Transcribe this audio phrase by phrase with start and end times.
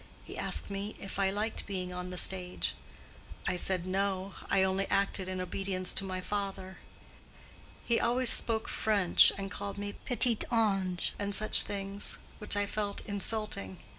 [0.25, 2.73] He asked me if I liked being on the stage.
[3.47, 6.77] I said No, I only acted in obedience to my father.
[7.85, 13.05] He always spoke French, and called me petite ange and such things, which I felt
[13.05, 13.77] insulting.